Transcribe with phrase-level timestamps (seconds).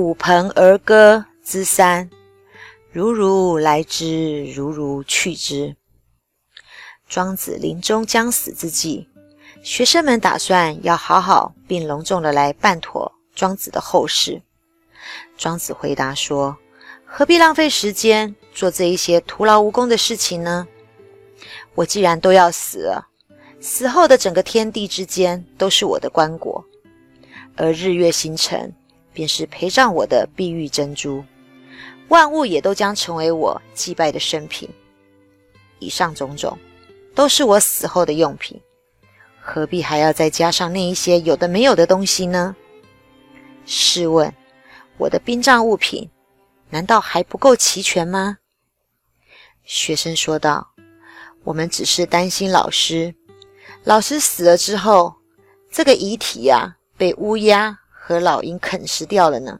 [0.00, 2.08] 古盆而歌之三，
[2.92, 5.74] 如如来之，如如去之。
[7.08, 9.08] 庄子临终将死之际，
[9.60, 14.40] 学生们打算要好好并隆重的来办妥庄子的后事。
[15.36, 16.56] 庄子回答说
[17.04, 20.68] ：“何必浪费时间做这一些徒劳无功的事情呢？
[21.74, 23.08] 我既然都要死了，
[23.60, 26.62] 死后的整个天地之间都是我的棺椁，
[27.56, 28.72] 而日月星辰
[29.18, 31.24] 便是陪葬我的碧玉珍珠，
[32.06, 34.70] 万物也都将成为我祭拜的圣品。
[35.80, 36.56] 以上种种。”
[37.16, 38.60] 都是我死后的用品，
[39.40, 42.54] 何必还要再加上那一些有的没有的东西呢？
[43.66, 44.32] 试问，
[44.98, 46.08] 我的殡葬物品
[46.70, 48.38] 难道还不够齐全吗？
[49.64, 50.68] 学生说道
[51.42, 53.12] ：“我们只是担心老师，
[53.82, 55.16] 老师死了之后，
[55.72, 57.76] 这个遗体呀被乌鸦
[58.08, 59.58] 和老鹰啃食掉了呢。”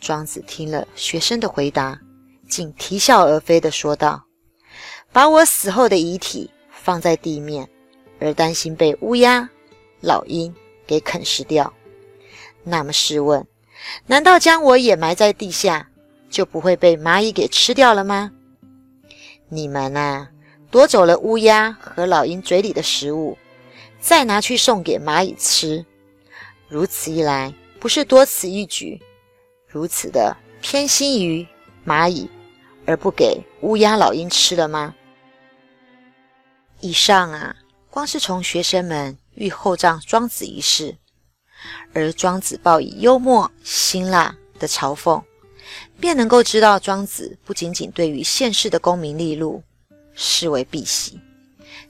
[0.00, 2.00] 庄子听了学生的回答，
[2.48, 4.24] 竟啼笑而非的说道。
[5.12, 7.68] 把我死后的遗体放在地面，
[8.18, 9.48] 而担心被乌鸦、
[10.00, 10.52] 老鹰
[10.84, 11.72] 给啃食掉。
[12.64, 13.46] 那么试问，
[14.06, 15.88] 难道将我掩埋在地下，
[16.28, 18.32] 就不会被蚂蚁给吃掉了吗？
[19.48, 20.30] 你们啊，
[20.72, 23.38] 夺走了乌鸦和老鹰嘴里的食物，
[24.00, 25.86] 再拿去送给蚂蚁吃，
[26.68, 29.00] 如此一来，不是多此一举，
[29.66, 31.46] 如此的偏心于
[31.86, 32.28] 蚂蚁，
[32.84, 34.94] 而不给乌鸦、老鹰吃了吗？
[36.80, 37.56] 以上啊，
[37.88, 40.94] 光是从学生们欲厚葬庄子一事，
[41.94, 45.22] 而庄子报以幽默辛辣的嘲讽，
[45.98, 49.62] 便能够知道庄子不仅仅对于现世的功名利禄
[50.12, 51.18] 视为避喜，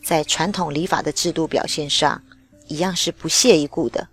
[0.05, 2.23] 在传统礼法的制度表现上，
[2.69, 4.09] 一样是不屑一顾的。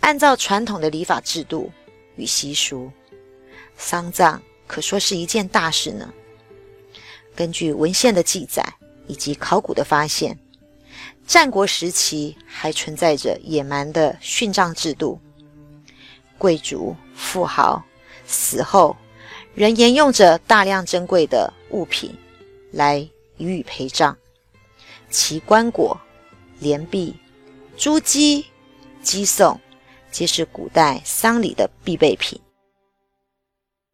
[0.00, 1.70] 按照传统的礼法制度
[2.16, 2.90] 与习俗，
[3.76, 6.12] 丧葬可说是一件大事呢。
[7.34, 8.64] 根据文献的记载。
[9.08, 10.36] 以及考古的发现，
[11.28, 15.20] 战国时期还存在着野蛮的殉葬制度。
[16.36, 17.80] 贵族、富豪
[18.26, 18.96] 死后，
[19.54, 22.12] 仍沿用着大量珍贵的物品
[22.72, 23.08] 来
[23.38, 24.16] 予以陪葬，
[25.08, 25.96] 其棺椁、
[26.58, 27.14] 连璧、
[27.76, 28.44] 珠玑、
[29.02, 29.60] 鸡送，
[30.16, 32.40] 皆是古代丧礼的必备品。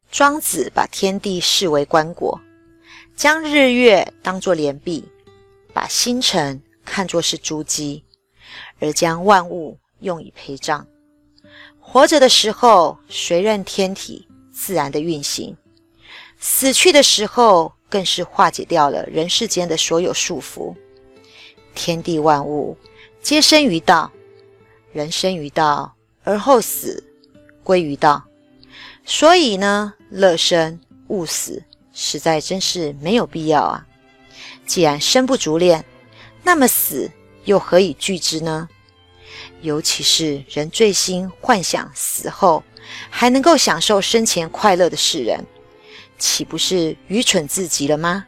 [0.09, 2.39] 庄子把天地视为棺椁。
[3.13, 5.03] 将日月当作连璧，
[5.73, 8.01] 把星辰看作是珠玑，
[8.79, 10.87] 而将万物用以陪葬。
[11.77, 15.53] 活着的时候，随任天体自然的运行；
[16.39, 20.73] 死去的时候，更是化解掉了人世间的所有束缚。
[21.75, 22.77] 天地万物
[23.21, 24.09] 皆生于道，
[24.93, 27.03] 人生于道，而后死
[27.63, 28.23] 归于道。
[29.05, 31.63] 所以呢，乐生勿死。
[31.95, 33.85] 实在真是没有必要啊！
[34.65, 35.85] 既然生不足恋，
[36.41, 37.11] 那么死
[37.45, 38.67] 又何以惧之呢？
[39.61, 42.63] 尤其是人最心幻想死后
[43.11, 45.45] 还能够享受生前快乐的世人，
[46.17, 48.25] 岂不是愚蠢至极了吗？